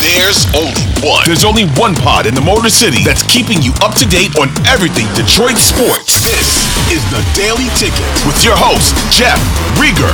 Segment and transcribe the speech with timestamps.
[0.00, 1.24] There's only one.
[1.26, 4.48] There's only one pod in the Motor City that's keeping you up to date on
[4.66, 6.24] everything Detroit sports.
[6.24, 9.38] This is the Daily Ticket with your host, Jeff
[9.76, 10.08] Riger.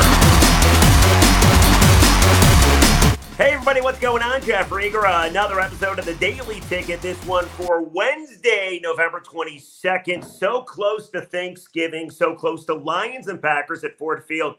[3.36, 4.42] Hey everybody, what's going on?
[4.42, 7.00] Jeff Riger, uh, another episode of the Daily Ticket.
[7.00, 10.24] This one for Wednesday, November 22nd.
[10.24, 14.56] So close to Thanksgiving, so close to Lions and Packers at Ford Field.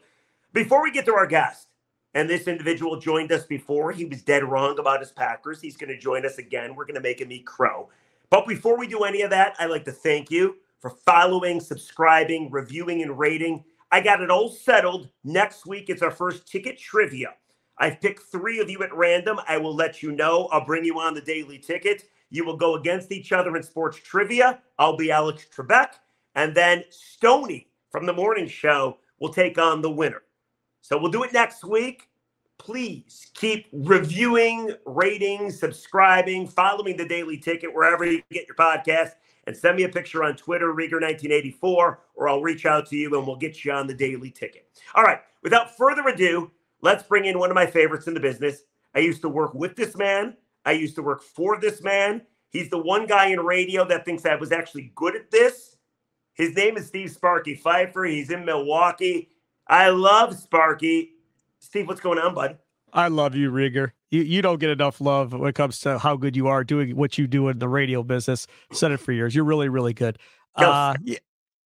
[0.52, 1.68] Before we get to our guest,
[2.14, 5.60] and this individual joined us before, he was dead wrong about his Packers.
[5.60, 6.74] He's going to join us again.
[6.74, 7.88] We're going to make him eat crow.
[8.30, 12.50] But before we do any of that, I'd like to thank you for following, subscribing,
[12.50, 13.64] reviewing, and rating.
[13.90, 15.08] I got it all settled.
[15.24, 17.34] Next week, it's our first ticket trivia.
[17.78, 19.38] I've picked three of you at random.
[19.48, 20.48] I will let you know.
[20.50, 22.04] I'll bring you on the daily ticket.
[22.30, 24.60] You will go against each other in sports trivia.
[24.78, 25.94] I'll be Alex Trebek.
[26.34, 30.22] And then Stony from the morning show will take on the winner.
[30.80, 32.08] So we'll do it next week.
[32.58, 39.12] Please keep reviewing, rating, subscribing, following the daily ticket wherever you get your podcast.
[39.46, 43.26] And send me a picture on Twitter, Riger1984, or I'll reach out to you and
[43.26, 44.66] we'll get you on the daily ticket.
[44.94, 46.50] All right, without further ado,
[46.82, 48.62] let's bring in one of my favorites in the business.
[48.94, 50.36] I used to work with this man.
[50.66, 52.22] I used to work for this man.
[52.50, 55.76] He's the one guy in radio that thinks I was actually good at this.
[56.34, 58.04] His name is Steve Sparky Fifer.
[58.04, 59.30] He's in Milwaukee.
[59.68, 61.12] I love Sparky.
[61.58, 62.58] Steve, what's going on, bud?
[62.92, 63.92] I love you, Riger.
[64.10, 66.96] You you don't get enough love when it comes to how good you are doing
[66.96, 68.46] what you do in the radio business.
[68.72, 69.34] Said it for years.
[69.34, 70.18] You're really, really good.
[70.54, 71.18] Uh, yeah,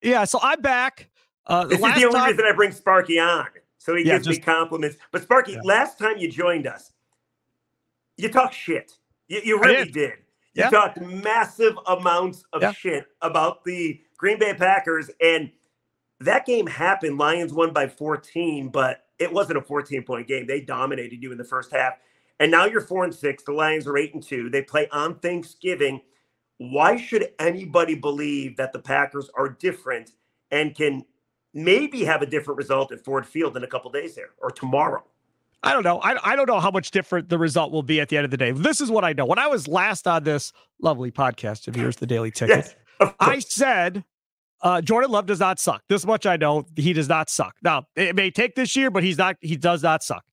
[0.01, 1.09] yeah, so I'm back.
[1.45, 3.45] Uh, this is the only time, reason I bring Sparky on.
[3.77, 4.97] So he Yeah, gives just- me compliments.
[5.11, 5.61] But Sparky, Yeah.
[5.63, 6.91] last time you joined us,
[8.17, 8.93] you talked shit.
[9.27, 9.93] You, you really did.
[9.93, 10.13] did.
[10.53, 10.69] You Yeah.
[10.69, 15.09] talked massive amounts of shit about the Green Bay Packers.
[15.21, 15.51] And
[16.21, 17.17] that game happened.
[17.17, 20.47] Lions won by 14, but it wasn't a 14 point game.
[20.47, 21.93] They dominated you in the first half.
[22.39, 23.43] And now you're four and six.
[23.43, 24.49] The Lions are eight and two.
[24.49, 26.01] They play on Thanksgiving.
[26.57, 30.11] Why should anybody believe that the Packers are different
[30.49, 31.05] and can
[31.53, 35.03] maybe have a different result at Ford Field in a couple days there or tomorrow?
[35.63, 35.99] I don't know.
[35.99, 38.31] I, I don't know how much different the result will be at the end of
[38.31, 38.51] the day.
[38.51, 39.25] This is what I know.
[39.25, 40.51] When I was last on this
[40.81, 43.13] lovely podcast of yours, the Daily Ticket, Yes.
[43.19, 44.03] I said
[44.61, 45.83] uh, Jordan Love does not suck.
[45.89, 46.65] This much I know.
[46.75, 47.55] He does not suck.
[47.63, 49.37] Now it may take this year, but he's not.
[49.41, 50.23] He does not suck.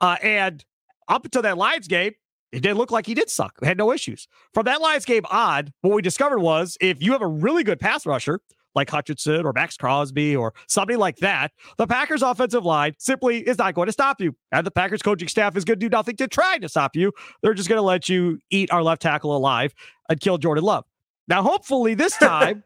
[0.00, 0.64] Uh, and
[1.08, 2.12] up until that Lions game,
[2.52, 3.56] it didn't look like he did suck.
[3.60, 4.26] He had no issues.
[4.54, 7.78] From that Lions game on, what we discovered was if you have a really good
[7.78, 8.40] pass rusher
[8.74, 13.58] like Hutchinson or Maxx Crosby or somebody like that, the Packers offensive line simply is
[13.58, 14.34] not going to stop you.
[14.52, 17.12] And the Packers coaching staff is going to do nothing to try to stop you.
[17.42, 19.74] They're just going to let you eat our left tackle alive
[20.08, 20.84] and kill Jordan Love.
[21.26, 22.62] Now, hopefully, this time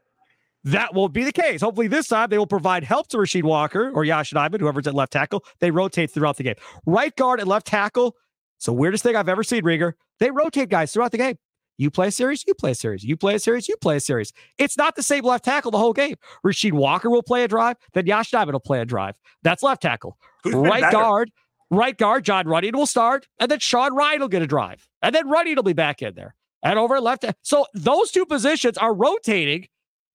[0.64, 1.60] that won't be the case.
[1.60, 4.94] Hopefully, this time they will provide help to Rasheed Walker or Yosh Nijman, whoever's at
[4.94, 5.44] left tackle.
[5.60, 6.54] They rotate throughout the game.
[6.86, 8.16] Right guard and left tackle.
[8.58, 9.94] It's the weirdest thing I've ever seen, Riger.
[10.20, 11.36] They rotate guys throughout the game.
[11.78, 13.02] You play a series, you play a series.
[13.02, 14.32] You play a series, you play a series.
[14.58, 16.14] It's not the same left tackle the whole game.
[16.46, 19.16] Rasheed Walker will play a drive, then Yosh Nijman will play a drive.
[19.42, 20.16] That's left tackle.
[20.44, 21.32] Who's right guard,
[21.70, 25.14] right guard, Jon Runyan will start, and then Sean Rhyan will get a drive, and
[25.14, 27.24] then Runyan will be back in there, and over left.
[27.42, 29.66] So those two positions are rotating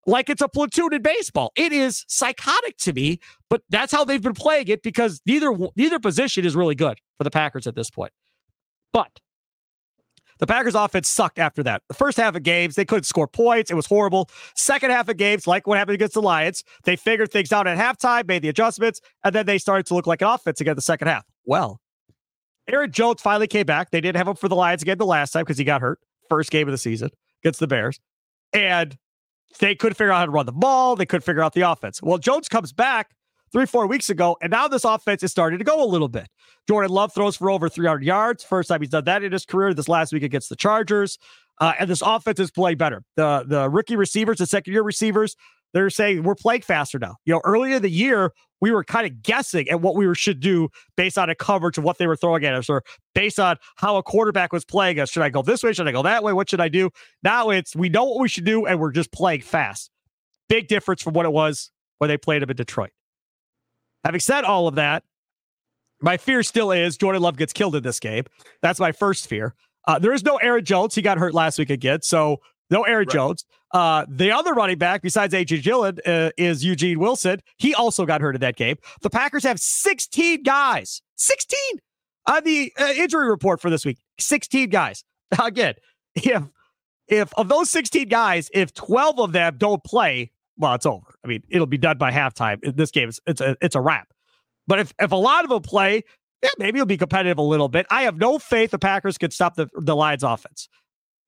[0.08, 1.52] like it's a platoon in baseball.
[1.56, 3.20] It is psychotic to me,
[3.50, 7.26] but that's how they've been playing it because neither neither position is really good for
[7.26, 8.14] the Packers at this point.
[8.94, 9.20] But
[10.40, 11.82] the Packers offense sucked after that.
[11.88, 13.70] The first half of games, they couldn't score points.
[13.70, 14.30] It was horrible.
[14.56, 17.78] Second half of games, like what happened against the Lions, they figured things out at
[17.78, 20.82] halftime, made the adjustments, and then they started to look like an offense again the
[20.82, 21.26] second half.
[21.46, 21.82] Well,
[22.68, 23.92] Aaron Jones finally came back.
[23.92, 26.00] They didn't have him for the Lions again the last time because he got hurt.
[26.30, 27.10] First game of the season
[27.42, 28.00] against the Bears.
[28.54, 28.98] And
[29.60, 30.96] they couldn't figure out how to run the ball.
[30.96, 32.02] They couldn't figure out the offense.
[32.02, 33.12] Well, Jones comes back.
[33.52, 34.38] three, four weeks ago.
[34.42, 36.28] And now this offense is starting to go a little bit.
[36.68, 38.44] Jordan Love throws for over 300 yards.
[38.44, 39.74] First time he's done that in his career.
[39.74, 41.18] This last week against the Chargers.
[41.60, 43.04] Uh, and this offense is playing better.
[43.16, 45.36] The the rookie receivers, the second year receivers,
[45.74, 47.16] they're saying we're playing faster now.
[47.26, 48.32] You know, earlier in the year,
[48.62, 51.84] we were kind of guessing at what we should do based on a coverage of
[51.84, 52.84] what they were throwing at us or
[53.14, 55.12] based on how a quarterback was playing us.
[55.12, 55.74] Should I go this way?
[55.74, 56.34] Should I go that way?
[56.34, 56.90] What should I do?
[57.24, 59.92] Now it's we know what we should do and we're just playing fast.
[60.50, 62.92] Big difference from what it was when they played him in Detroit.
[64.04, 65.04] Having said all of that,
[66.02, 68.24] my fear still is Jordan Love gets killed in this game.
[68.62, 69.56] That's my first fear.
[69.88, 70.96] Uh, there is no Aaron Jones.
[70.96, 72.02] He got hurt last week again.
[72.02, 72.38] So
[72.70, 73.14] no Aaron right.
[73.14, 73.46] Jones.
[73.74, 77.42] Uh, the other running back besides AJ Dillon uh, is Eugene Wilson.
[77.58, 78.78] He also got hurt in that game.
[79.02, 81.02] The Packers have 16 guys.
[81.18, 81.60] 16
[82.28, 83.98] on the uh, injury report for this week.
[84.20, 85.04] 16 guys.
[85.44, 85.76] Again,
[86.16, 86.44] if
[87.08, 91.16] if of those 16 guys, if 12 of them don't play, well, it's over.
[91.24, 92.60] I mean, it'll be done by halftime.
[92.76, 94.10] This game is it's a it's a wrap.
[94.68, 96.04] But if if a lot of them play,
[96.44, 97.86] yeah, maybe it'll be competitive a little bit.
[97.90, 100.70] I have no faith the Packers could stop the the Lions offense.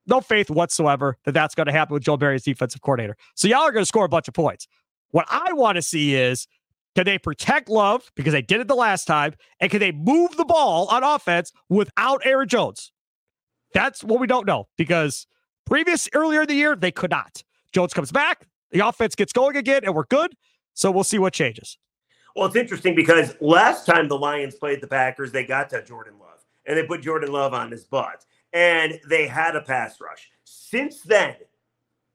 [0.10, 3.16] No faith whatsoever that that's going to happen with Joe Barry's defensive coordinator.
[3.36, 4.68] So y'all are going to score a bunch of points.
[5.12, 6.48] What I want to see is
[6.96, 10.36] can they protect Love because they did it the last time, and can they move
[10.36, 12.92] the ball on offense without Aaron Jones?
[13.74, 15.28] That's what we don't know because
[15.66, 17.44] previous earlier in the year they could not.
[17.72, 20.34] Jones comes back, the offense gets going again, and we're good.
[20.74, 21.78] So we'll see what changes.
[22.36, 26.14] Well, it's interesting because last time the Lions played the Packers, they got to Jordan
[26.20, 30.30] Love and they put Jordan Love on his butt and they had a pass rush.
[30.44, 31.36] Since then,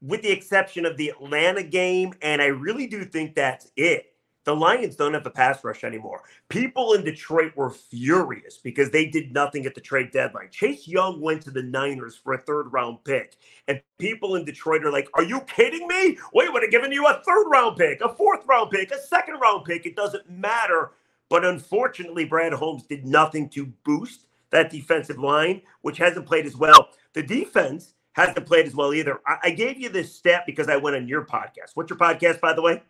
[0.01, 4.15] with the exception of the Atlanta game, and I really do think that's it.
[4.45, 6.23] The Lions don't have a pass rush anymore.
[6.51, 10.51] People in Detroit were furious because they did nothing at the trade deadline.
[10.51, 13.37] Chase Young went to the Niners for a third round pick.
[13.69, 16.19] And people in Detroit are like, Are you kidding me?
[16.35, 19.41] We would have given you a third round pick, a fourth round pick, a second
[19.41, 19.87] round pick.
[19.87, 20.91] It doesn't matter.
[21.31, 24.24] But unfortunately, Brad Holmes did nothing to boost
[24.55, 26.89] that defensive line, which hasn't played as well.
[27.13, 29.21] The defense hasn't played as well either.
[29.27, 31.73] I, I gave you this stat because I went on your podcast.
[31.75, 32.83] What's your podcast, by the way?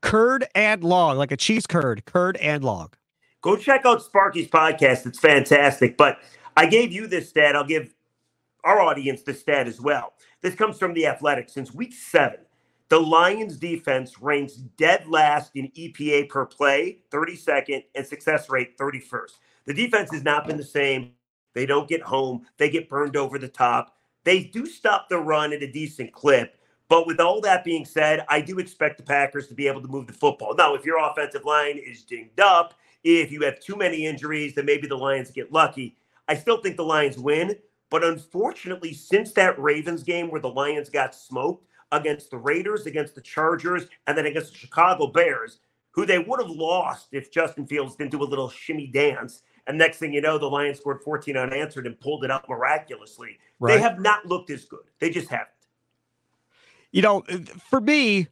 [0.00, 2.96] curd and log, like a cheese curd, curd and log.
[3.42, 5.06] Go check out Sparky's podcast.
[5.06, 5.96] It's fantastic.
[5.96, 6.18] But
[6.56, 7.56] I gave you this stat.
[7.56, 7.94] I'll give
[8.64, 10.14] our audience this stat as well.
[10.42, 11.48] This comes from the Athletic.
[11.48, 12.40] Since week seven,
[12.88, 19.38] the Lions defense ranks dead last in EPA per play, 32nd, and success rate, 31st.
[19.70, 21.12] The defense has not been the same.
[21.54, 23.94] They don't get home, they get burned over the top.
[24.24, 26.58] They do stop the run at a decent clip,
[26.88, 29.86] but with all that being said, I do expect the Packers to be able to
[29.86, 30.56] move the football.
[30.56, 32.74] Now, if your offensive line is dinged up,
[33.04, 35.96] if you have too many injuries, then maybe the Lions get lucky.
[36.26, 37.54] I still think the Lions win.
[37.90, 43.14] But unfortunately, since that Ravens game where the Lions got smoked against the Raiders, against
[43.14, 45.60] the Chargers, and then against the Chicago Bears,
[45.92, 49.42] who they would have lost if Justin Fields didn't do a little shimmy dance.
[49.66, 53.38] And next thing you know, the Lions scored 14 unanswered and pulled it out miraculously.
[53.58, 53.74] Right.
[53.74, 54.80] They have not looked as good.
[54.98, 55.48] They just haven't
[56.92, 58.28] you know, uh, for me,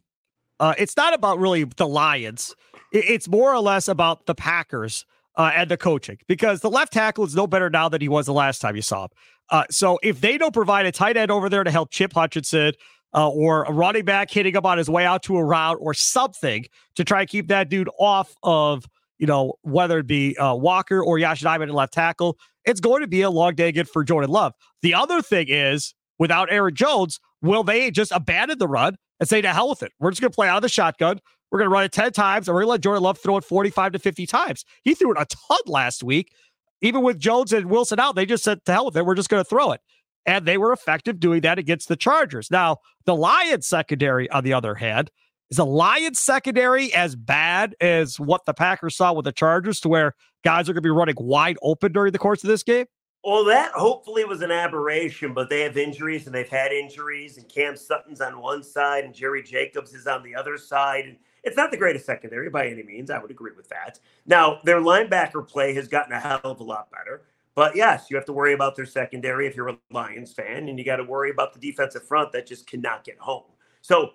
[0.60, 2.54] uh, it's not about really the Lions.
[2.92, 5.04] It's more or less about the Packers
[5.36, 8.26] uh, and the coaching because the left tackle is no better now than he was
[8.26, 9.10] the last time you saw him.
[9.50, 12.72] Uh, so if they don't provide a tight end over there to help Chip Hutchinson
[13.14, 15.94] uh, or a running back hitting him on his way out to a route or
[15.94, 16.66] something
[16.96, 18.86] to try and keep that dude off of,
[19.18, 23.02] you know, whether it be uh, Walker or Yosh Nijman at left tackle, it's going
[23.02, 24.54] to be a long day again for Jordan Love.
[24.82, 29.40] The other thing is, without Aaron Jones, Will they just abandon the run and say
[29.40, 29.92] to hell with it?
[29.98, 31.20] We're just going to play out of the shotgun.
[31.50, 33.36] We're going to run it 10 times and we're going to let Jordan Love throw
[33.36, 34.64] it 45 to 50 times.
[34.82, 36.32] He threw it a ton last week.
[36.80, 39.04] Even with Jones and Wilson out, they just said to hell with it.
[39.04, 39.80] We're just going to throw it.
[40.26, 42.50] And they were effective doing that against the Chargers.
[42.50, 45.10] Now, the Lions secondary, on the other hand,
[45.50, 49.88] is the Lions secondary as bad as what the Packers saw with the Chargers to
[49.88, 50.14] where
[50.44, 52.86] guys are going to be running wide open during the course of this game?
[53.24, 57.48] Well, that hopefully was an aberration, but they have injuries and they've had injuries, and
[57.48, 61.04] Cam Sutton's on one side and Jerry Jacobs is on the other side.
[61.04, 63.10] And it's not the greatest secondary by any means.
[63.10, 63.98] I would agree with that.
[64.26, 67.22] Now, their linebacker play has gotten a hell of a lot better.
[67.54, 70.78] But yes, you have to worry about their secondary if you're a Lions fan, and
[70.78, 73.44] you got to worry about the defensive front that just cannot get home.
[73.80, 74.12] So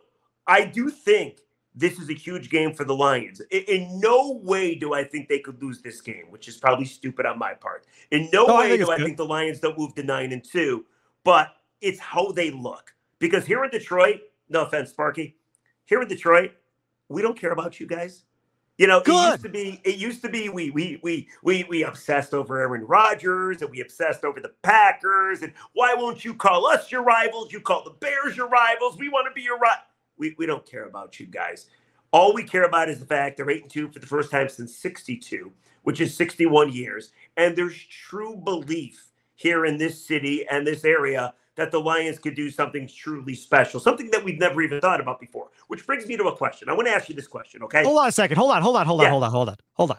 [0.47, 1.39] I do think
[1.75, 3.41] this is a huge game for the Lions.
[3.51, 6.85] In, in, no way do I think they could lose this game, which is probably
[6.85, 7.85] stupid on my part.
[8.11, 10.43] In no, no way I do I think the Lions don't move to nine and
[10.43, 10.85] two,
[11.23, 12.93] but it's how they look.
[13.19, 15.37] Because here in Detroit, no offense, Sparky,
[15.85, 16.51] here in Detroit,
[17.09, 18.23] we don't care about you guys.
[18.77, 19.13] You know, Good.
[19.13, 22.59] it used to be it used to be we we we we we obsessed over
[22.59, 27.03] Aaron Rodgers and we obsessed over the Packers and why won't you call us your
[27.03, 27.53] rivals?
[27.53, 28.97] You call the Bears your rivals.
[28.97, 29.77] We want to be your right
[30.17, 31.67] we, we don't care about you guys.
[32.11, 34.47] All we care about is the fact they're 8 and 2 for the first time
[34.47, 35.51] since 62,
[35.81, 37.11] which is 61 years.
[37.37, 42.35] And there's true belief here in this city and this area that the Lions could
[42.35, 45.49] do something truly special, something that we've never even thought about before.
[45.67, 46.69] Which brings me to a question.
[46.69, 47.83] I want to ask you this question, okay?
[47.83, 48.37] Hold on a second.
[48.37, 49.09] Hold on, hold on, hold on, yeah.
[49.11, 49.97] hold on, hold on, hold on.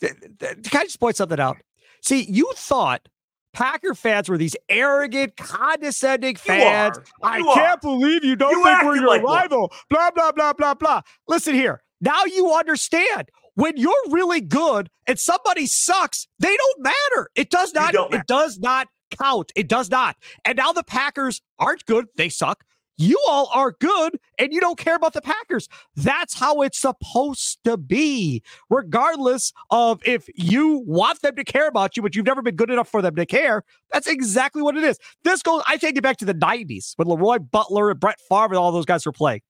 [0.00, 1.56] Can I just point something out?
[2.02, 3.08] See, you thought
[3.52, 6.98] Packer fans were these arrogant, condescending fans.
[7.22, 9.60] I can't believe you don't you think we're your like rival.
[9.60, 9.70] One.
[9.90, 11.00] Blah, blah, blah, blah, blah.
[11.26, 11.82] Listen here.
[12.00, 13.30] Now you understand.
[13.54, 17.28] When you're really good and somebody sucks, they don't matter.
[17.34, 19.50] It does not, it does not count.
[19.56, 20.16] It does not.
[20.44, 22.06] And now the Packers aren't good.
[22.16, 22.62] They suck
[22.98, 25.68] you all are good and you don't care about the Packers.
[25.96, 31.96] That's how it's supposed to be, regardless of if you want them to care about
[31.96, 33.64] you, but you've never been good enough for them to care.
[33.92, 34.98] That's exactly what it is.
[35.24, 38.46] This goes, I take it back to the 90s when Leroy Butler and Brett Favre
[38.46, 39.40] and all those guys were playing.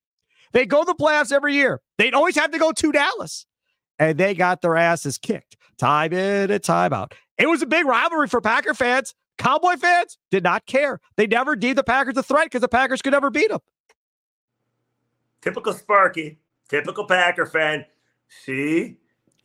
[0.52, 1.80] They go to the playoffs every year.
[1.98, 3.46] They'd always have to go to Dallas,
[3.98, 7.14] and they got their asses kicked time in and time out.
[7.36, 9.14] It was a big rivalry for Packer fans.
[9.36, 11.00] Cowboy fans did not care.
[11.16, 13.60] They never deemed the Packers a threat because the Packers could never beat them.
[15.40, 17.84] Typical Sparky, typical Packer fan.
[18.44, 18.96] See,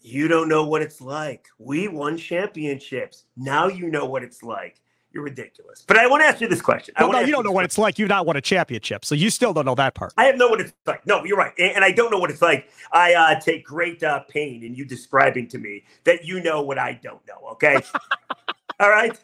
[0.02, 1.48] you don't know what it's like.
[1.60, 3.26] We won championships.
[3.38, 4.82] Now you know what it's like.
[5.12, 5.86] You're ridiculous.
[5.88, 6.96] But I want to ask you this question.
[7.00, 8.00] Well, no, you don't know what it's like.
[8.00, 10.12] You've not won a championship, so you still don't know that part.
[10.18, 11.06] I have no what it's like.
[11.06, 12.68] No, you're right, and, I don't know what it's like.
[12.92, 16.80] I uh, take great uh, pain in you describing to me that you know what
[16.80, 17.50] I don't know.
[17.52, 17.78] Okay,
[18.80, 19.20] all right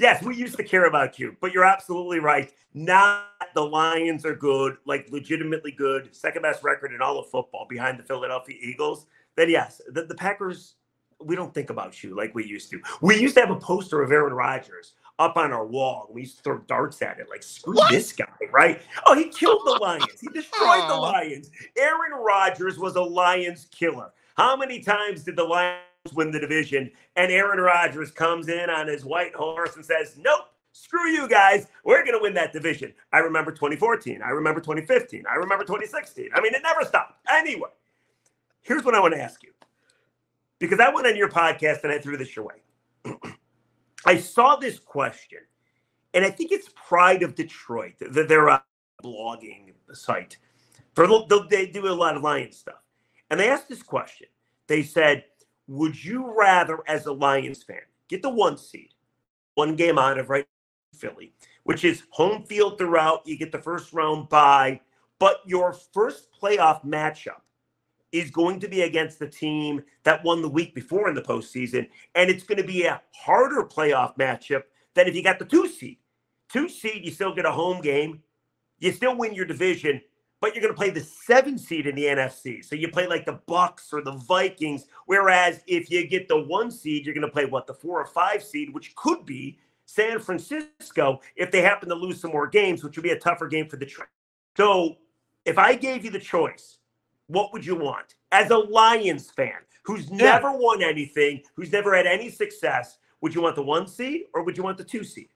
[0.00, 2.52] yes, we used to care about you, but you're absolutely right.
[2.74, 7.66] Not the Lions are good, like legitimately good, second best record in all of football
[7.68, 9.06] behind the Philadelphia Eagles.
[9.36, 10.74] Then yes, the, the Packers,
[11.20, 12.80] we don't think about you like we used to.
[13.00, 16.08] We used to have a poster of Aaron Rodgers up on our wall.
[16.10, 17.90] We used to throw darts at it, like screw what?
[17.90, 18.80] this guy, right?
[19.06, 20.20] Oh, he killed the Lions.
[20.20, 21.50] He destroyed the Lions.
[21.76, 24.12] Aaron Rodgers was a Lions killer.
[24.36, 26.90] How many times did the Lions win the division.
[27.16, 31.66] And Aaron Rodgers comes in on his white horse and says, Nope, screw you guys.
[31.84, 32.92] We're going to win that division.
[33.12, 34.22] I remember 2014.
[34.22, 35.24] I remember 2015.
[35.30, 36.30] I remember 2016.
[36.34, 37.20] I mean, it never stopped.
[37.28, 37.70] Anyway,
[38.62, 39.50] here's what I want to ask you
[40.58, 43.14] because I went on your podcast and I threw this your way.
[44.06, 45.40] I saw this question,
[46.14, 48.60] and I think it's Pride of Detroit, that they're a uh,
[49.04, 50.38] blogging site.
[50.94, 51.06] For
[51.48, 52.82] they do a lot of Lions stuff,
[53.30, 54.26] and they asked this question.
[54.66, 55.24] They said,
[55.70, 58.90] would you rather, as a Lions fan, get the one seed,
[59.54, 60.44] one game out of right
[60.92, 63.24] Philly, which is home field throughout?
[63.24, 64.80] You get the first round bye,
[65.20, 67.42] but your first playoff matchup
[68.10, 71.88] is going to be against the team that won the week before in the postseason,
[72.16, 75.68] and it's going to be a harder playoff matchup than if you got the two
[75.68, 75.98] seed.
[76.52, 78.24] Two seed, you still get a home game,
[78.80, 80.00] you still win your division,
[80.40, 82.64] but you're going to play the seven seed in the NFC.
[82.64, 84.86] So you play like the Bucs or the Vikings.
[85.06, 88.06] Whereas if you get the one seed, you're going to play what the four or
[88.06, 92.82] five seed, which could be San Francisco if they happen to lose some more games,
[92.82, 94.08] which would be a tougher game for the trade.
[94.56, 94.96] So
[95.44, 96.78] if I gave you the choice,
[97.26, 102.06] what would you want as a Lions fan who's never won anything, who's never had
[102.06, 102.98] any success?
[103.20, 105.28] Would you want the one seed or would you want the two seed?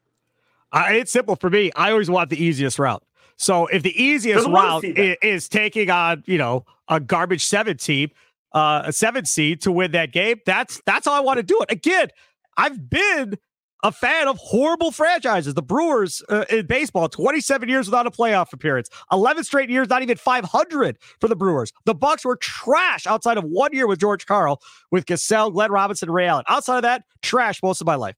[0.71, 1.71] Uh, it's simple for me.
[1.75, 3.03] I always want the easiest route.
[3.37, 8.11] So if the easiest route is, is, taking on, you know, a garbage seven team,
[8.53, 11.59] uh, a seven seed to win that game, that's that's how I want to do
[11.61, 11.71] it.
[11.71, 12.09] Again,
[12.57, 13.37] I've been
[13.83, 15.53] a fan of horrible franchises.
[15.53, 20.01] The Brewers uh, in baseball, 27 years without a playoff appearance, 11 straight years, not
[20.01, 21.71] even 500 for the Brewers.
[21.85, 24.59] The Bucks were trash outside of one year with George Karl,
[24.91, 26.45] with Cassell, Glenn Robinson, Ray Allen.
[26.47, 28.15] Outside of that, trash most of my life.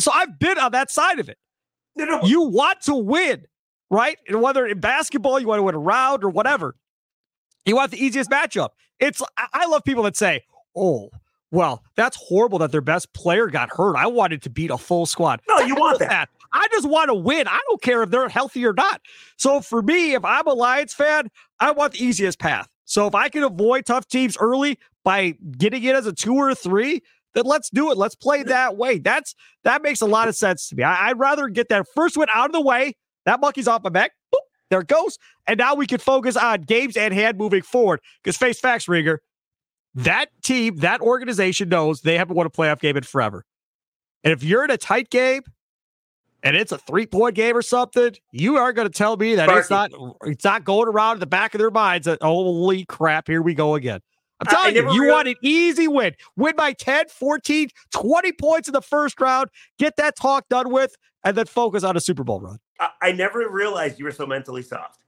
[0.00, 1.38] So I've been on that side of it.
[1.94, 2.22] No, no.
[2.24, 3.44] You want to win
[3.90, 4.18] right?
[4.28, 6.74] And whether in basketball you want to win a round or whatever,
[7.64, 8.70] you want the easiest matchup.
[8.98, 11.10] It's I love people that say, "Oh,
[11.50, 13.96] well, that's horrible that their best player got hurt.
[13.96, 16.08] I wanted to beat a full squad." No, you want that.
[16.08, 16.28] that.
[16.52, 17.46] I just want to win.
[17.46, 19.02] I don't care if they're healthy or not.
[19.36, 21.30] So for me, if I'm a Lions fan,
[21.60, 22.68] I want the easiest path.
[22.84, 26.50] So if I can avoid tough teams early by getting it as a two or
[26.50, 27.02] a three,
[27.34, 27.98] then let's do it.
[27.98, 28.98] Let's play that way.
[28.98, 30.82] That's that makes a lot of sense to me.
[30.82, 32.96] I, would rather get that first one out of the way
[33.28, 34.12] that monkey's off my back.
[34.34, 34.38] Boop,
[34.70, 35.18] there it goes.
[35.46, 38.00] And now we can focus on games and hand moving forward.
[38.22, 39.18] Because face facts, Riger,
[39.94, 43.44] that team, that organization knows they haven't won a playoff game in forever.
[44.24, 45.42] And if you're in a tight game
[46.42, 49.44] and it's a three point game or something, you are going to tell me that
[49.44, 49.60] Sparky.
[49.60, 49.90] it's not
[50.24, 53.54] it's not going around in the back of their minds that holy crap, here we
[53.54, 54.00] go again.
[54.40, 56.14] I'm telling you, you want an easy win.
[56.36, 59.50] Win by 10, 14, 20 points in the first round.
[59.78, 62.58] Get that talk done with, and then focus on a Super Bowl run.
[62.78, 65.00] I, I never realized you were so mentally soft.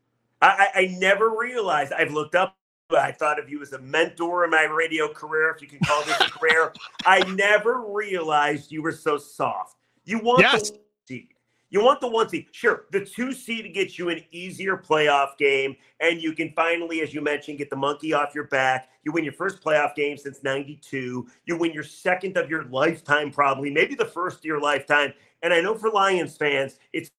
[0.42, 1.92] I, I, I never realized.
[1.92, 2.56] I've looked up
[2.98, 6.02] I thought of you as a mentor in my radio career, if you can call
[6.04, 6.72] this a career.
[7.06, 9.76] I never realized you were so soft.
[10.04, 10.70] You want yes.
[10.70, 11.28] the seed.
[11.70, 12.48] You want the one seed.
[12.50, 17.14] Sure, the two seed gets you an easier playoff game, and you can finally, as
[17.14, 18.88] you mentioned, get the monkey off your back.
[19.04, 21.28] You win your first playoff game since 92.
[21.46, 25.12] You win your second of your lifetime, probably, maybe the first of your lifetime.
[25.42, 27.10] And I know for Lions fans, it's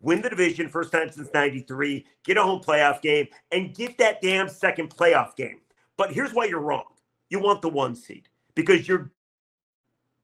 [0.00, 4.22] win the division first time since 93, get a home playoff game, and get that
[4.22, 5.60] damn second playoff game.
[5.98, 6.84] But here's why you're wrong.
[7.28, 9.10] You want the one seed because you're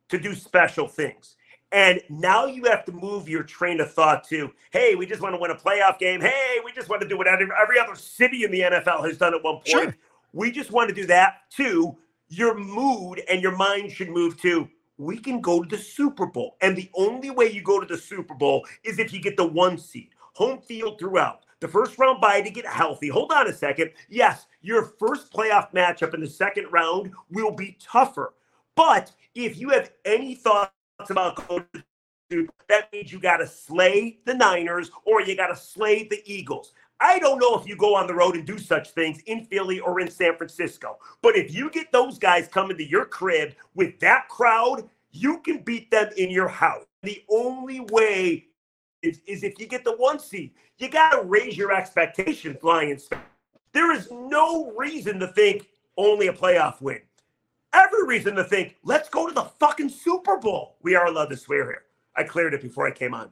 [0.08, 1.36] to do special things.
[1.72, 5.34] And now you have to move your train of thought to, hey, we just want
[5.34, 6.20] to win a playoff game.
[6.20, 9.34] Hey, we just want to do what every other city in the NFL has done
[9.34, 9.68] at one point.
[9.68, 9.96] Sure.
[10.32, 11.96] We just want to do that too.
[12.28, 14.68] Your mood and your mind should move to,
[14.98, 16.56] we can go to the Super Bowl.
[16.60, 19.46] And the only way you go to the Super Bowl is if you get the
[19.46, 21.44] one seed, home field throughout.
[21.60, 23.08] The first round bye to get healthy.
[23.08, 23.90] Hold on a second.
[24.08, 28.34] Yes, your first playoff matchup in the second round will be tougher.
[28.74, 31.36] But if you have any thoughts about
[32.68, 36.72] that means you got to slay the Niners or you got to slay the Eagles.
[37.00, 39.80] I don't know if you go on the road and do such things in Philly
[39.80, 40.98] or in San Francisco.
[41.22, 45.58] But if you get those guys coming to your crib with that crowd, you can
[45.58, 46.84] beat them in your house.
[47.02, 48.46] The only way
[49.02, 50.52] is, is if you get the one seed.
[50.78, 53.08] You got to raise your expectations, Lions.
[53.72, 57.00] There is no reason to think only a playoff win.
[57.76, 60.76] Every reason to think, let's go to the fucking Super Bowl.
[60.82, 61.82] We are allowed to swear here.
[62.16, 63.30] I cleared it before I came on.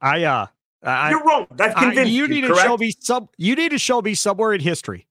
[0.00, 0.46] I uh
[0.82, 1.46] I, You're wrong.
[1.50, 2.60] That's convinced I, you, you need correct?
[2.60, 3.28] to show me some.
[3.36, 5.06] You need to show me somewhere in history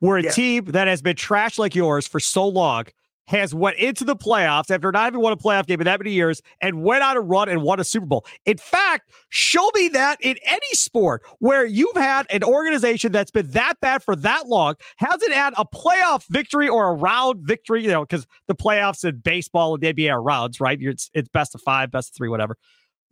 [0.00, 0.30] where a yeah.
[0.30, 2.86] team that has been trashed like yours for so long
[3.26, 6.12] has went into the playoffs after not having won a playoff game in that many
[6.12, 8.26] years and went on a run and won a Super Bowl.
[8.46, 13.50] In fact, show me that in any sport where you've had an organization that's been
[13.52, 17.90] that bad for that long, hasn't had a playoff victory or a round victory, you
[17.90, 20.78] know, because the playoffs in baseball and the NBA are rounds, right?
[20.80, 22.56] It's, it's best of five, best of three, whatever.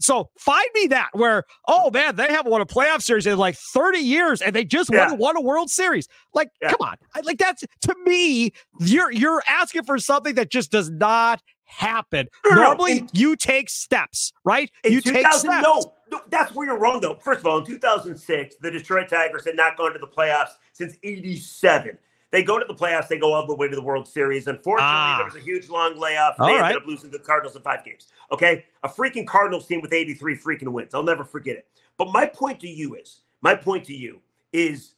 [0.00, 3.56] So find me that where, oh man, they haven't won a playoff series in like
[3.56, 5.10] 30 years and they just yeah.
[5.10, 6.08] won, won a World Series.
[6.34, 6.70] Like, yeah.
[6.70, 6.96] come on.
[7.14, 12.28] I, like that's to me, you're you're asking for something that just does not happen.
[12.44, 14.70] No, Normally in, you take steps, right?
[14.84, 15.44] You take steps.
[15.44, 17.14] No, no, that's where you're wrong though.
[17.14, 20.96] First of all, in 2006, the Detroit Tigers had not gone to the playoffs since
[21.02, 21.98] 87.
[22.30, 23.08] They go to the playoffs.
[23.08, 24.46] They go all the way to the World Series.
[24.46, 25.16] Unfortunately, ah.
[25.18, 26.36] there was a huge long layoff.
[26.38, 28.08] They ended up losing the Cardinals in five games.
[28.30, 30.94] Okay, a freaking Cardinals team with 83 freaking wins.
[30.94, 31.66] I'll never forget it.
[31.98, 34.20] But my point to you is, my point to you
[34.52, 34.94] is,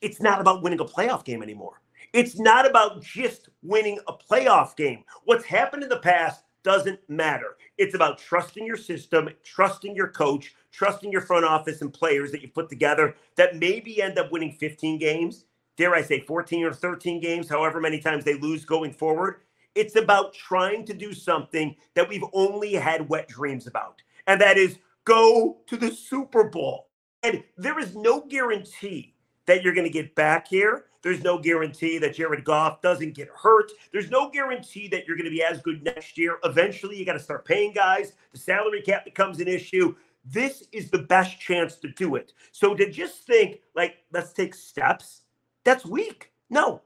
[0.00, 1.82] it's not about winning a playoff game anymore.
[2.12, 5.04] It's not about just winning a playoff game.
[5.24, 7.56] What's happened in the past doesn't matter.
[7.78, 12.42] It's about trusting your system, trusting your coach, trusting your front office and players that
[12.42, 15.44] you put together that maybe end up winning 15 games
[15.76, 19.36] dare I say, 14 or 13 games, however many times they lose going forward.
[19.74, 24.58] It's about trying to do something that we've only had wet dreams about, and that
[24.58, 26.88] is go to the Super Bowl.
[27.22, 29.14] And there is no guarantee
[29.46, 30.86] that you're going to get back here.
[31.02, 33.72] There's no guarantee that Jared Goff doesn't get hurt.
[33.92, 36.38] There's no guarantee that you're going to be as good next year.
[36.44, 38.12] Eventually, you got to start paying guys.
[38.32, 39.96] The salary cap becomes an issue.
[40.24, 42.32] This is the best chance to do it.
[42.52, 45.21] So to just think, like, let's take steps
[45.64, 46.32] that's weak.
[46.50, 46.82] No,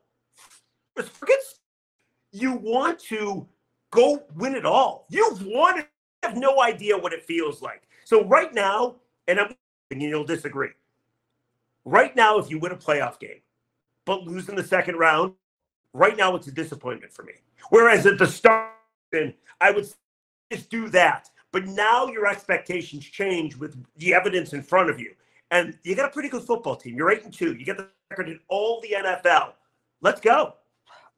[1.04, 1.38] forget.
[2.32, 3.46] You want to
[3.90, 5.06] go win it all.
[5.10, 5.88] You've won it.
[6.22, 7.88] You have no idea what it feels like.
[8.04, 9.54] So right now, and I'm
[9.90, 10.70] and you'll disagree.
[11.84, 13.40] Right now, if you win a playoff game,
[14.04, 15.34] but lose in the second round,
[15.92, 17.34] right now it's a disappointment for me.
[17.70, 18.72] Whereas at the start,
[19.60, 19.88] I would
[20.50, 21.30] just do that.
[21.52, 25.14] But now your expectations change with the evidence in front of you.
[25.50, 26.96] And you got a pretty good football team.
[26.96, 27.54] You're eight and two.
[27.54, 29.52] You get the record in all the NFL.
[30.00, 30.54] Let's go.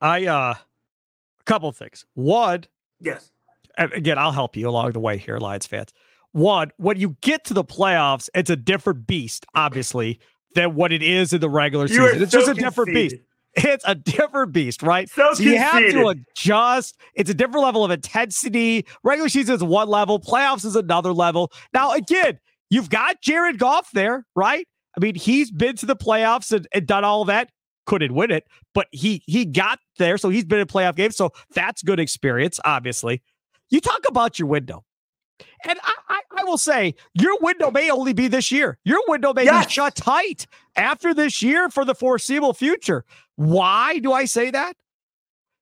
[0.01, 2.05] I uh a couple things.
[2.15, 2.65] One,
[3.01, 3.31] yes.
[3.77, 5.93] Again, I'll help you along the way here, Lions fans.
[6.33, 10.19] One, when you get to the playoffs, it's a different beast, obviously,
[10.55, 12.23] than what it is in the regular season.
[12.23, 12.65] It's so just a conceited.
[12.65, 13.17] different beast.
[13.55, 15.09] It's a different beast, right?
[15.09, 16.97] So, so you have to adjust.
[17.15, 18.87] It's a different level of intensity.
[19.03, 21.51] Regular season is one level, playoffs is another level.
[21.73, 22.39] Now, again,
[22.71, 24.67] You've got Jared Goff there, right?
[24.97, 27.51] I mean, he's been to the playoffs and, and done all that.
[27.87, 31.17] Couldn't win it, but he he got there, so he's been in playoff games.
[31.17, 33.23] So that's good experience, obviously.
[33.71, 34.85] You talk about your window.
[35.65, 38.79] And I, I, I, will say, your window may only be this year.
[38.85, 39.67] Your window may yes.
[39.67, 43.05] be shut tight after this year for the foreseeable future.
[43.37, 44.77] Why do I say that?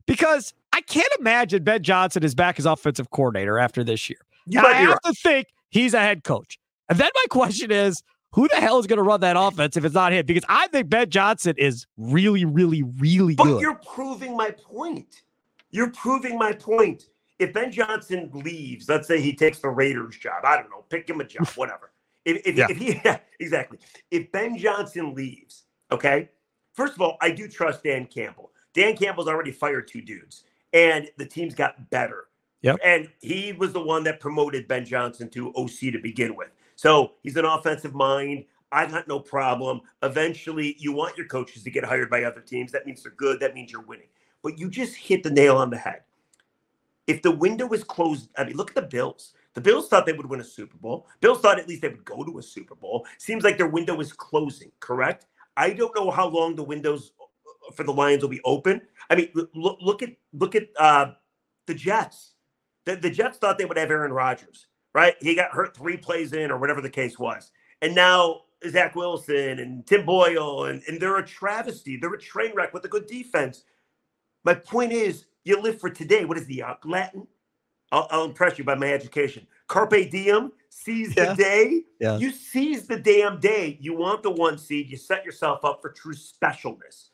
[0.07, 4.19] Because I can't imagine Ben Johnson is back as offensive coordinator after this year.
[4.47, 4.99] You I have right.
[5.05, 6.59] to think he's a head coach.
[6.89, 9.85] And then my question is who the hell is going to run that offense if
[9.85, 10.27] it's not him?
[10.27, 13.55] Because I think Ben Johnson is really, really, really but good.
[13.55, 15.23] But you're proving my point.
[15.71, 17.09] You're proving my point.
[17.39, 21.09] If Ben Johnson leaves, let's say he takes the Raiders job, I don't know, pick
[21.09, 21.93] him a job, whatever.
[22.25, 22.67] If, if, yeah.
[22.69, 23.79] if he, yeah, exactly.
[24.11, 26.31] If Ben Johnson leaves, okay,
[26.73, 28.53] first of all, I do trust Dan Campbell.
[28.75, 32.25] Dan Campbell's already fired two dudes, and the team's got better.
[32.63, 32.79] Yep.
[32.85, 36.49] And he was the one that promoted Ben Johnson to OC to begin with.
[36.77, 38.45] So he's an offensive mind.
[38.73, 39.81] I got no problem.
[40.03, 42.73] Eventually, you want your coaches to get hired by other teams.
[42.73, 43.41] That means they're good.
[43.41, 44.09] That means you're winning.
[44.43, 46.03] But you just hit the nail on the head.
[47.07, 49.33] If the window is closed, I mean, look at the Bills.
[49.55, 51.07] The Bills thought they would win a Super Bowl.
[51.21, 53.07] Bills thought at least they would go to a Super Bowl.
[53.19, 55.27] Seems like their window is closing, correct?
[55.57, 58.83] I don't know how long the windows uh, for the Lions will be open.
[59.09, 61.13] I mean, look, look at look at uh,
[61.67, 62.35] the Jets.
[62.85, 65.15] The, the Jets thought they would have Aaron Rodgers, right?
[65.21, 67.51] He got hurt three plays in, or whatever the case was,
[67.83, 71.99] and now Zach Wilson and Tim Boyle, and, and they're a travesty.
[71.99, 73.65] They're a train wreck with a good defense.
[74.43, 76.25] My point is, you live for today.
[76.25, 77.27] What is the uh, Latin?
[77.93, 79.47] I'll, I'll, impress you by my education.
[79.69, 81.35] Carpe diem, seize yeah.
[81.35, 81.83] the day.
[82.01, 82.17] Yeah.
[82.17, 83.77] You seize the damn day.
[83.79, 84.89] You want the one seed.
[84.89, 87.11] You set yourself up for true specialness.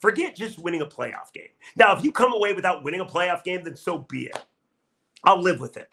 [0.00, 1.50] Forget just winning a playoff game.
[1.76, 4.42] Now, if you come away without winning a playoff game, then so be it.
[5.22, 5.90] I'll live with it.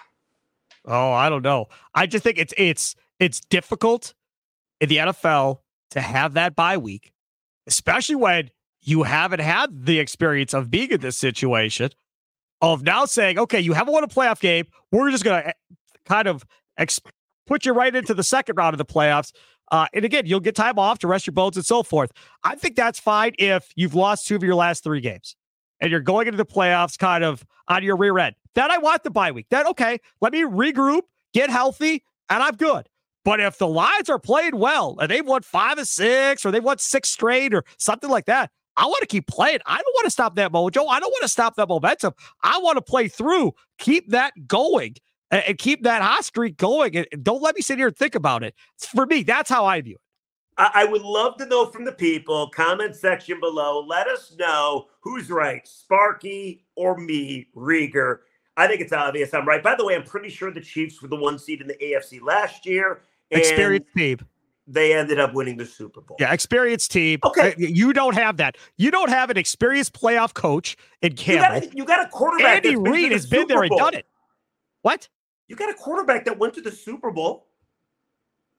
[0.86, 1.68] Oh, I don't know.
[1.94, 4.14] I just think it's it's it's difficult
[4.82, 5.60] in the NFL
[5.92, 7.14] to have that bye week,
[7.68, 8.50] especially when
[8.82, 11.90] you haven't had the experience of being in this situation
[12.62, 14.66] of now saying, okay, you haven't won a playoff game.
[14.92, 15.54] We're just going to eh,
[16.06, 16.44] kind of
[16.78, 17.00] ex-
[17.46, 19.32] put you right into the second round of the playoffs.
[19.72, 22.12] Uh, and again, you'll get time off to rest your bones and so forth.
[22.44, 25.36] I think that's fine if you've lost two of your last three games
[25.80, 28.36] and you're going into the playoffs kind of on your rear end.
[28.56, 29.48] Then I want the bye week.
[29.50, 31.02] Then, okay, let me regroup,
[31.34, 32.88] get healthy, and I'm good.
[33.26, 36.64] But if the Lions are playing well and they've won five or six or they've
[36.64, 39.60] won six straight or something like that, I want to keep playing.
[39.66, 40.88] I don't want to stop that mojo.
[40.90, 42.14] I don't want to stop that momentum.
[42.42, 44.96] I want to play through, keep that going,
[45.32, 46.98] and keep that hot streak going.
[46.98, 48.56] And don't let me sit here and think about it.
[48.78, 50.02] For me, that's how I view it.
[50.58, 53.84] I would love to know from the people, comment section below.
[53.88, 58.20] Let us know who's right, Sparky or me, Riger.
[58.56, 59.64] I think it's obvious I'm right.
[59.64, 62.22] By the way, I'm pretty sure the Chiefs were the one seed in the AFC
[62.22, 63.02] last year.
[63.32, 64.20] Experienced team
[64.68, 66.18] they ended up winning the Super Bowl.
[66.20, 67.20] Yeah, experienced team.
[67.24, 68.58] Okay, uh, you don't have that.
[68.78, 71.56] You don't have an experienced playoff coach in Campbell.
[71.56, 72.66] You got a, you got a quarterback.
[72.66, 74.06] Andy Reid has been there and done it.
[74.82, 75.10] What?
[75.48, 77.48] You got a quarterback that went to the Super Bowl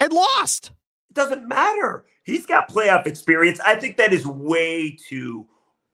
[0.00, 0.72] and lost.
[1.14, 2.04] It doesn't matter.
[2.24, 3.60] He's got playoff experience.
[3.60, 5.46] I think that is way too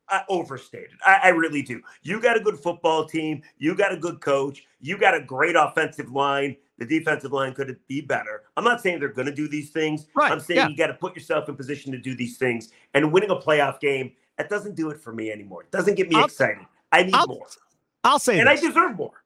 [0.08, 0.96] uh, overstated.
[1.04, 1.82] I, I really do.
[2.02, 3.42] You got a good football team.
[3.58, 4.64] You got a good coach.
[4.80, 8.44] You got a great offensive line the defensive line could be better.
[8.56, 10.06] I'm not saying they're going to do these things.
[10.14, 10.32] Right.
[10.32, 10.68] I'm saying yeah.
[10.68, 12.70] you got to put yourself in position to do these things.
[12.94, 15.62] And winning a playoff game, that doesn't do it for me anymore.
[15.62, 16.64] It doesn't get me I'll, excited.
[16.90, 17.46] I need I'll, more.
[18.02, 18.64] I'll say And this.
[18.64, 19.22] I deserve more.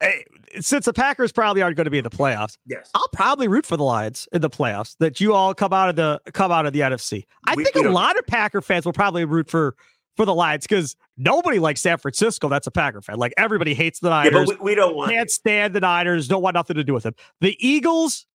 [0.00, 0.24] Hey,
[0.60, 3.66] since the Packers probably aren't going to be in the playoffs, yes, I'll probably root
[3.66, 4.96] for the Lions in the playoffs.
[4.98, 7.24] That you all come out of the come out of the NFC.
[7.46, 9.76] I we, think we a lot of Packer fans will probably root for
[10.16, 12.48] for the Lions because nobody likes San Francisco.
[12.48, 13.18] That's a Packer fan.
[13.18, 14.32] Like everybody hates the Niners.
[14.32, 16.28] Yeah, but we, we don't want can't stand the Niners.
[16.28, 17.14] Don't want nothing to do with them.
[17.40, 18.26] The Eagles.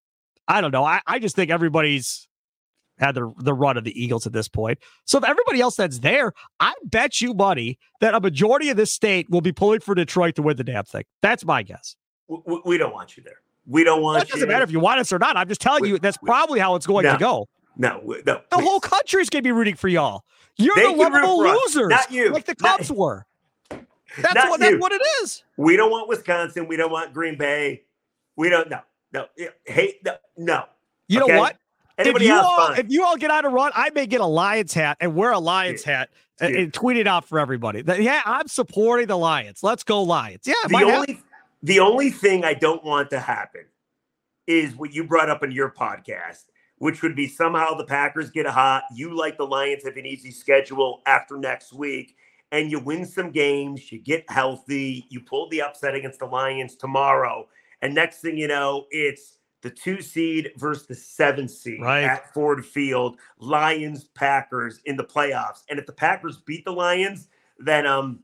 [0.47, 0.83] I don't know.
[0.83, 2.27] I, I just think everybody's
[2.99, 4.79] had the the run of the Eagles at this point.
[5.05, 8.91] So if everybody else that's there, I bet you money that a majority of this
[8.91, 11.03] state will be pulling for Detroit to win the damn thing.
[11.21, 11.95] That's my guess.
[12.27, 13.41] We, we don't want you there.
[13.65, 14.15] We don't want.
[14.15, 15.37] Well, it doesn't matter if you want us or not.
[15.37, 17.47] I'm just telling we, you that's probably how it's going no, to go.
[17.77, 18.21] No, no.
[18.25, 18.63] The please.
[18.63, 20.23] whole country's gonna be rooting for y'all.
[20.57, 23.25] You're they the lovable losers, not you, like the Cubs not, were.
[23.69, 25.43] That's what that's what it is.
[25.57, 26.67] We don't want Wisconsin.
[26.67, 27.83] We don't want Green Bay.
[28.35, 28.69] We don't.
[28.69, 29.25] No, no.
[29.65, 30.03] Hate.
[30.05, 30.15] No.
[30.37, 30.65] no.
[31.07, 31.33] You okay?
[31.33, 31.57] know what?
[31.97, 32.35] Anybody if you?
[32.35, 35.15] All, if you all get on a run, I may get a Lions hat and
[35.15, 37.83] wear a Lions hat and, and, tweet it out for everybody.
[37.85, 39.61] Yeah, I'm supporting the Lions.
[39.61, 40.41] Let's go Lions.
[40.45, 40.53] Yeah.
[40.67, 41.21] The only
[41.61, 43.65] the only thing I don't want to happen
[44.47, 46.43] is what you brought up in your podcast
[46.83, 48.83] which would be somehow the Packers get hot.
[48.93, 52.17] You, like the Lions, have an easy schedule after next week,
[52.51, 56.75] and you win some games, you get healthy, you pull the upset against the Lions
[56.75, 57.47] tomorrow.
[57.81, 62.03] And next thing you know, it's the two seed versus the seven seed right.
[62.03, 65.63] at Ford Field, Lions, Packers in the playoffs.
[65.69, 68.19] And if the Packers beat the Lions, then um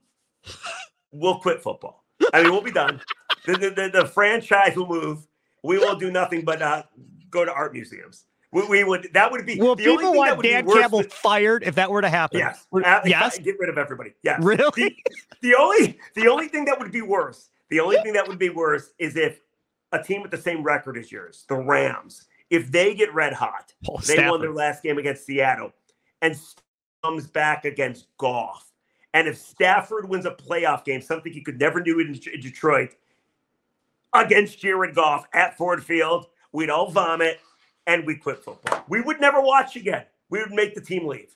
[1.11, 2.03] we'll quit football.
[2.33, 3.01] I mean, we'll be done.
[3.45, 5.25] The, the, the, the franchise will move.
[5.63, 6.83] We will do nothing but uh,
[7.29, 8.25] go to art museums.
[8.51, 9.75] We, we, would that would be well.
[9.75, 12.39] People want Dan Campbell than, fired if that were to happen.
[12.39, 12.65] Yes,
[13.05, 13.37] yes.
[13.37, 14.13] Get rid of everybody.
[14.23, 14.43] Yes.
[14.43, 14.71] Really?
[14.75, 14.95] The,
[15.41, 17.49] the, only the only thing that would be worse.
[17.69, 19.39] The only thing that would be worse is if
[19.91, 23.73] a team with the same record as yours, the Rams, if they get red hot,
[23.89, 24.31] Oh, they Stafford.
[24.31, 25.71] won their last game against Seattle,
[26.21, 26.35] and
[27.03, 28.71] comes back against Goff,
[29.13, 32.91] and if Stafford wins a playoff game, something he could never do in in Detroit,
[34.13, 37.39] against Jared Goff at Ford Field, we'd all vomit
[37.87, 38.83] and we'd quit football.
[38.89, 40.05] We would never watch again.
[40.29, 41.35] We would make the team leave.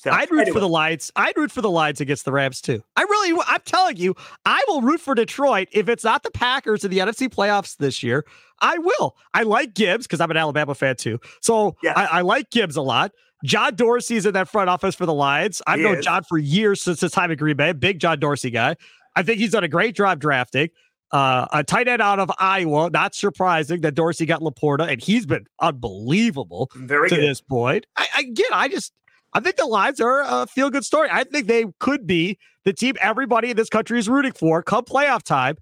[0.00, 1.10] So I'd root for the Lions.
[1.16, 2.84] I'd root for the Lions against the Rams too.
[2.94, 4.14] I really, I'm telling you,
[4.46, 8.00] I will root for Detroit if it's not the Packers in the NFC playoffs this
[8.00, 8.24] year.
[8.60, 9.16] I will.
[9.34, 11.18] I like Gibbs because I'm an Alabama fan too.
[11.40, 11.96] So Yes.
[11.96, 13.10] I, I like Gibbs a lot.
[13.44, 15.60] John Dorsey's in that front office for the Lions.
[15.66, 16.04] I've He known is.
[16.04, 17.72] John for years since his time at Green Bay.
[17.72, 18.76] Big John Dorsey guy.
[19.16, 20.68] I think he's done a great job drafting.
[21.10, 22.88] Uh, a tight end out of Iowa.
[22.90, 27.24] Not surprising that Dorsey got LaPorta, and he's been unbelievable very to good.
[27.24, 27.86] this point.
[27.96, 28.92] I, again, I just
[29.38, 31.08] I think the Lions are a feel good story.
[31.12, 34.84] I think they could be the team everybody in this country is rooting for come
[34.84, 35.56] playoff time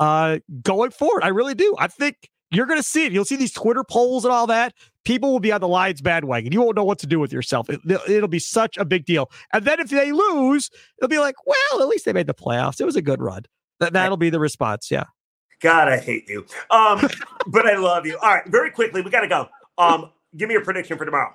[0.00, 1.22] uh, going forward.
[1.22, 1.74] I really do.
[1.78, 3.12] I think you're going to see it.
[3.12, 4.72] You'll see these Twitter polls and all that.
[5.04, 6.52] People will be on the Lions bandwagon.
[6.52, 7.68] You won't know what to do with yourself.
[7.68, 9.30] It, it'll be such a big deal.
[9.52, 12.80] And then if they lose, it'll be like, well, at least they made the playoffs.
[12.80, 13.42] It was a good run.
[13.80, 14.90] That, that'll be the response.
[14.90, 15.04] Yeah.
[15.60, 16.46] God, I hate you.
[16.70, 17.06] Um,
[17.46, 18.16] but I love you.
[18.22, 19.48] All right, very quickly, we got to go.
[19.76, 21.34] Um, give me your prediction for tomorrow.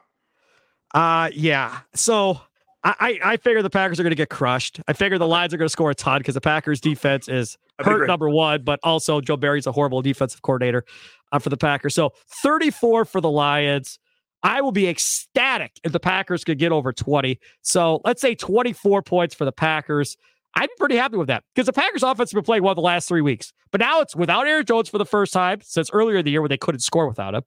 [0.93, 1.79] Uh yeah.
[1.93, 2.41] So
[2.83, 4.81] I I, figure the Packers are going to get crushed.
[4.87, 7.57] I figure the Lions are going to score a ton because the Packers defense is
[7.79, 10.83] hurt number one, but also Joe Barry's a horrible defensive coordinator
[11.31, 11.95] uh, for the Packers.
[11.95, 12.11] So
[12.43, 13.99] 34 for the Lions.
[14.45, 17.39] I will be ecstatic if the Packers could get over 20.
[17.61, 20.17] So let's say 24 points for the Packers.
[20.55, 23.07] I'm pretty happy with that because the Packers offense has been playing well the last
[23.07, 23.53] three weeks.
[23.71, 26.41] But now it's without Aaron Jones for the first time since earlier in the year
[26.41, 27.43] where they couldn't score without him.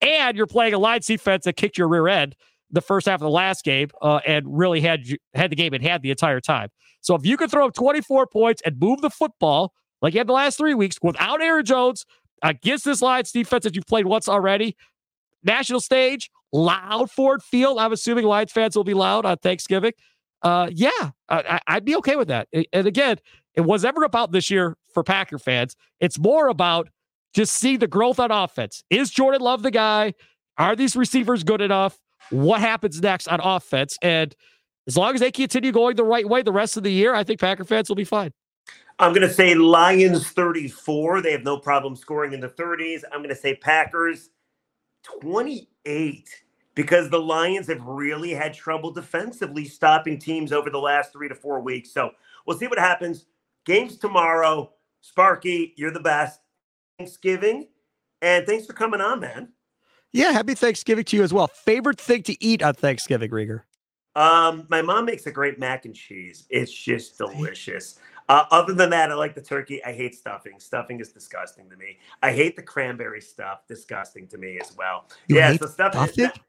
[0.00, 2.36] And you're playing a Lions defense that kicked your rear end
[2.70, 5.04] the first half of the last game uh, and really had
[5.34, 6.68] had the game in hand the entire time.
[7.00, 10.26] So if you could throw up 24 points and move the football like you had
[10.26, 12.04] the last three weeks without Aaron Jones
[12.42, 14.76] against this Lions defense that you've played once already,
[15.42, 17.78] national stage, loud Ford Field.
[17.78, 19.92] I'm assuming Lions fans will be loud on Thanksgiving.
[20.42, 22.48] Uh, yeah, I, I'd be okay with that.
[22.72, 23.16] And again,
[23.54, 25.74] it was never about this year for Packer fans.
[25.98, 26.88] It's more about
[27.34, 28.84] just seeing the growth on offense.
[28.88, 30.14] Is Jordan Love the guy?
[30.56, 31.98] Are these receivers good enough?
[32.30, 33.98] What happens next on offense?
[34.02, 34.34] And
[34.86, 37.24] as long as they continue going the right way the rest of the year, I
[37.24, 38.32] think Packer fans will be fine.
[38.98, 41.22] I'm going to say Lions 34.
[41.22, 43.02] They have no problem scoring in the 30s.
[43.12, 44.30] I'm going to say Packers
[45.20, 46.28] 28
[46.74, 51.34] because the Lions have really had trouble defensively stopping teams over the last three to
[51.34, 51.92] four weeks.
[51.92, 52.10] So
[52.46, 53.26] we'll see what happens.
[53.64, 54.72] Games tomorrow.
[55.00, 56.40] Sparky, you're the best.
[56.98, 57.68] Thanksgiving.
[58.20, 59.52] And thanks for coming on, man.
[60.12, 61.46] Yeah, happy Thanksgiving to you as well.
[61.48, 63.62] Favorite thing to eat on Thanksgiving, Riger?
[64.16, 66.46] Um, my mom makes a great mac and cheese.
[66.50, 68.00] It's just delicious.
[68.28, 69.82] Uh, other than that, I like the turkey.
[69.84, 70.54] I hate stuffing.
[70.58, 71.98] Stuffing is disgusting to me.
[72.22, 73.66] I hate the cranberry stuff.
[73.68, 75.06] Disgusting to me as well.
[75.28, 76.24] You yeah, so stuff stuffing?
[76.24, 76.40] not,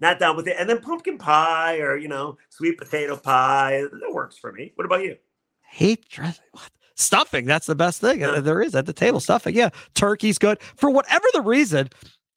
[0.00, 0.56] not down with it.
[0.58, 4.72] And then pumpkin pie or you know sweet potato pie that works for me.
[4.74, 5.16] What about you?
[5.62, 6.44] Hate dressing.
[6.52, 6.70] What?
[6.94, 7.44] Stuffing.
[7.44, 9.20] That's the best thing uh, there is at the table.
[9.20, 9.54] Stuffing.
[9.54, 9.68] Yeah.
[9.94, 10.60] Turkey's good.
[10.60, 11.90] For whatever the reason,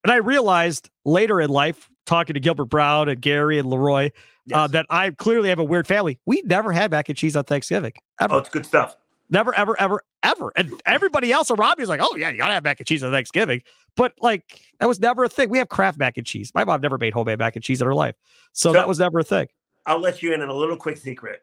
[0.04, 4.12] and I realized later in life, talking to Gilbert Brown and Gary and Leroy,
[4.54, 6.20] uh, that I clearly have a weird family.
[6.26, 7.94] We never had mac and cheese on Thanksgiving.
[8.20, 8.34] Ever.
[8.34, 8.98] oh, it's good stuff.
[9.30, 10.52] Never, ever, ever, ever.
[10.58, 12.88] And everybody else around me is like, oh, yeah, you got to have mac and
[12.88, 13.62] cheese on Thanksgiving.
[13.96, 15.50] But like, that was never a thing.
[15.50, 16.52] We have Kraft mac and cheese.
[16.54, 18.16] My mom never made homemade mac and cheese in her life.
[18.52, 19.48] So, So- that was never a thing.
[19.86, 21.42] I'll let you in on a little quick secret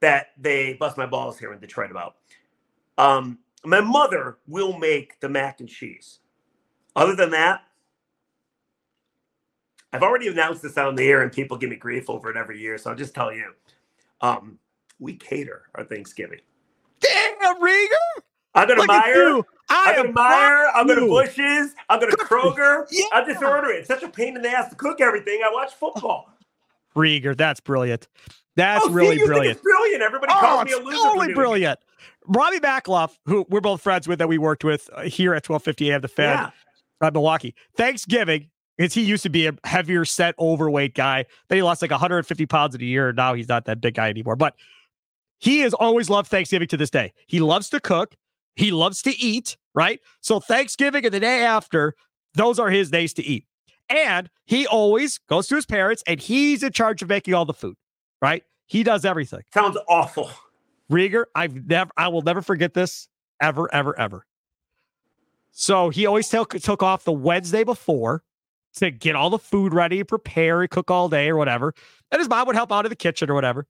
[0.00, 2.16] that they bust my balls here in Detroit about.
[2.96, 6.20] Um, my mother will make the mac and cheese.
[6.96, 7.62] Other than that,
[9.92, 12.60] I've already announced this on the air, and people give me grief over it every
[12.60, 12.78] year.
[12.78, 13.52] So I'll just tell you,
[14.20, 14.58] um,
[14.98, 16.40] we cater our Thanksgiving.
[17.00, 18.22] Damn, Riger.
[18.54, 19.14] I go to Look at Meijer.
[19.14, 19.46] you.
[19.68, 20.66] I I go to am Meijer.
[20.74, 21.08] I go to you.
[21.08, 21.74] Busch's.
[21.88, 22.86] I go to Good Kroger.
[22.90, 23.08] you.
[23.12, 23.78] I just order it.
[23.80, 25.40] It's such a pain in the ass to cook everything.
[25.44, 26.30] I watch football.
[26.94, 27.36] Riger.
[27.36, 28.08] That's brilliant.
[28.56, 29.62] That's oh, see, really you brilliant.
[29.62, 30.02] Brilliant.
[30.02, 30.96] Everybody Oh, calls me a loser.
[30.98, 31.34] totally it.
[31.34, 31.80] brilliant.
[32.26, 35.92] Robbie Backloff, who we're both friends with that we worked with uh, here at 1250
[35.92, 36.38] AM, the Fan.
[36.38, 36.50] Yeah.
[37.00, 37.54] At Milwaukee.
[37.76, 41.26] Thanksgiving, is he used to be a heavier set, overweight guy.
[41.48, 43.08] Then he lost like 150 pounds in a year.
[43.08, 44.36] And now he's not that big guy anymore.
[44.36, 44.54] But
[45.38, 47.12] he has always loved Thanksgiving to this day.
[47.26, 48.14] He loves to cook.
[48.56, 50.00] He loves to eat, right?
[50.22, 51.94] So Thanksgiving and the day after,
[52.34, 53.44] those are his days to eat.
[53.90, 57.52] And he always goes to his parents and he's in charge of making all the
[57.52, 57.76] food,
[58.22, 58.44] right?
[58.66, 59.42] He does everything.
[59.52, 60.30] Sounds awful.
[60.90, 63.08] Riger, I've never, I will never forget this
[63.42, 64.24] ever, ever, ever.
[65.50, 68.22] So he always took took off the Wednesday before
[68.76, 71.74] to get all the food ready, prepare, cook all day or whatever.
[72.10, 73.66] And his mom would help out in the kitchen or whatever.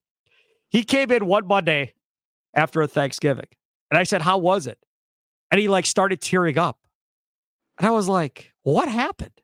[0.68, 1.94] He came in one Monday
[2.54, 3.46] after a Thanksgiving,
[3.90, 4.78] and I said, "How was it?"
[5.50, 6.78] And he like started tearing up,
[7.78, 9.40] and I was like, "What happened?"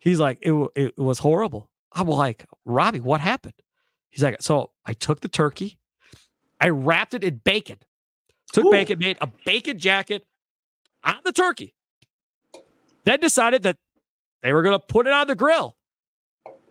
[0.00, 1.68] He's like, it, it was horrible.
[1.92, 3.54] I'm like, Robbie, what happened?
[4.08, 5.78] He's like, so I took the turkey,
[6.60, 7.78] I wrapped it in bacon,
[8.52, 8.70] took Ooh.
[8.70, 10.26] bacon, made a bacon jacket
[11.04, 11.74] on the turkey,
[13.04, 13.76] then decided that
[14.42, 15.76] they were going to put it on the grill,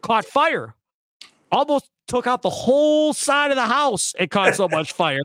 [0.02, 0.76] caught fire,
[1.52, 4.14] almost took out the whole side of the house.
[4.18, 5.22] It caught so much fire.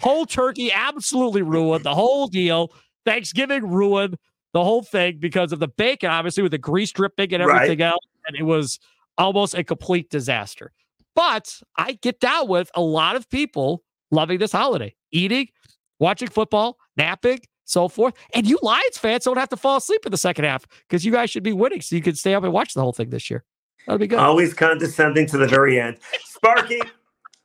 [0.00, 2.72] Whole turkey absolutely ruined the whole deal.
[3.04, 4.16] Thanksgiving ruined
[4.52, 7.92] the whole thing because of the bacon, obviously, with the grease dripping and everything right.
[7.92, 8.04] else.
[8.26, 8.78] And it was
[9.18, 10.72] almost a complete disaster.
[11.14, 15.48] But I get down with a lot of people loving this holiday, eating,
[15.98, 18.14] watching football, napping, so forth.
[18.34, 21.12] And you Lions fans don't have to fall asleep in the second half because you
[21.12, 23.30] guys should be winning so you can stay up and watch the whole thing this
[23.30, 23.44] year.
[23.86, 24.18] That'd be good.
[24.18, 25.98] Always condescending to the very end.
[26.24, 26.80] Sparky,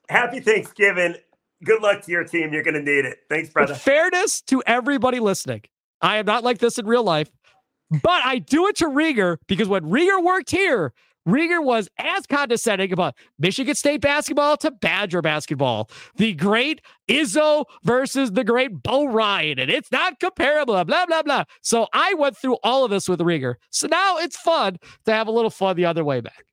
[0.10, 1.16] happy Thanksgiving.
[1.64, 2.54] Good luck to your team.
[2.54, 3.20] You're going to need it.
[3.30, 3.74] Thanks, brother.
[3.76, 5.64] fairness to everybody listening.
[6.02, 7.30] I am not like this in real life,
[7.92, 10.94] but I do it to Riger because when Riger worked here,
[11.30, 15.90] Riger was as condescending about Michigan State basketball to Badger basketball.
[16.16, 21.44] The great Izzo versus the great Bo Ryan, and it's not comparable, blah, blah, blah.
[21.62, 23.56] So I went through all of this with Riger.
[23.70, 26.46] So now it's fun to have a little fun the other way back.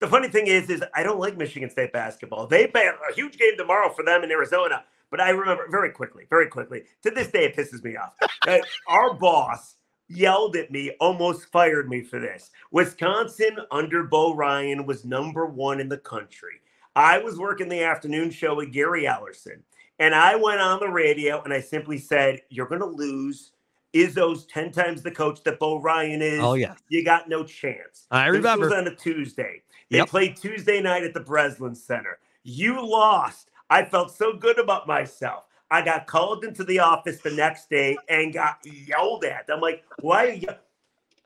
[0.00, 2.46] The funny thing is, is I don't like Michigan State basketball.
[2.46, 4.84] They play a huge game tomorrow for them in Arizona.
[5.10, 6.82] But I remember very quickly, very quickly.
[7.04, 8.14] To this day, it pisses me off.
[8.88, 9.76] our boss
[10.08, 12.50] yelled at me, almost fired me for this.
[12.70, 16.60] Wisconsin under Bo Ryan was number one in the country.
[16.96, 19.62] I was working the afternoon show with Gary Ellerson,
[19.98, 23.52] and I went on the radio and I simply said, You're going to lose.
[23.94, 26.40] Izzo's 10 times the coach that Bo Ryan is.
[26.40, 26.74] Oh, yeah.
[26.88, 28.06] You got no chance.
[28.10, 28.66] I remember.
[28.66, 29.62] This was on a Tuesday.
[29.88, 30.08] They yep.
[30.08, 32.18] played Tuesday night at the Breslin Center.
[32.42, 33.50] You lost.
[33.70, 35.44] I felt so good about myself.
[35.74, 39.46] I got called into the office the next day and got yelled at.
[39.52, 40.30] I'm like, why?
[40.30, 40.48] You?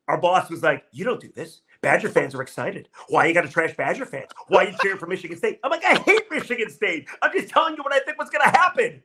[0.09, 1.61] Our boss was like, you don't do this.
[1.83, 2.89] Badger fans are excited.
[3.09, 4.31] Why you got to trash Badger fans?
[4.47, 5.61] Why are you cheering for Michigan State?
[5.63, 7.09] I'm like, I hate Michigan State.
[7.21, 9.03] I'm just telling you what I think was going to happen.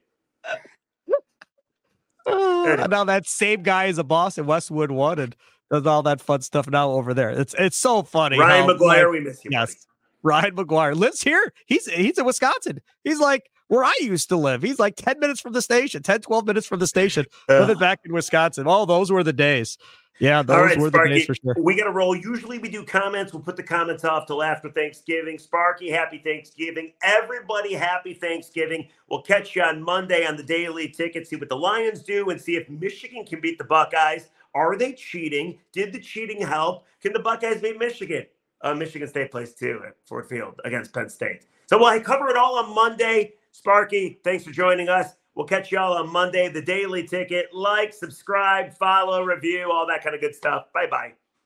[2.25, 5.35] Uh, now that same guy is a boss at Westwood One and
[5.69, 7.31] does all that fun stuff now over there.
[7.31, 8.39] It's it's so funny.
[8.39, 9.51] Ryan McGuire, we miss you.
[9.51, 9.79] Yes, buddy.
[10.23, 11.51] Ryan McGuire lives here.
[11.65, 12.79] He's he's in Wisconsin.
[13.03, 14.61] He's like, where I used to live.
[14.61, 17.99] He's like 10 minutes from the station, 10, 12 minutes from the station, living back
[18.05, 18.65] in Wisconsin.
[18.67, 19.77] Oh, those were the days.
[20.19, 21.55] Yeah, those right, were Sparky, the days for sure.
[21.57, 22.15] We got to roll.
[22.15, 23.33] Usually we do comments.
[23.33, 25.39] We'll put the comments off till after Thanksgiving.
[25.39, 26.93] Sparky, happy Thanksgiving.
[27.01, 28.87] Everybody, happy Thanksgiving.
[29.09, 32.39] We'll catch you on Monday on the Daily Ticket, see what the Lions do, and
[32.39, 34.29] see if Michigan can beat the Buckeyes.
[34.53, 35.59] Are they cheating?
[35.71, 36.85] Did the cheating help?
[37.01, 38.25] Can the Buckeyes beat Michigan?
[38.61, 41.47] Uh, Michigan State plays too at Ford Field against Penn State.
[41.67, 43.33] So we'll cover it all on Monday.
[43.53, 45.13] Sparky, thanks for joining us.
[45.35, 46.49] We'll catch y'all on Monday.
[46.49, 47.53] The Daily Ticket.
[47.53, 50.65] Like, subscribe, follow, review, all that kind of good stuff.
[50.73, 51.13] Bye bye.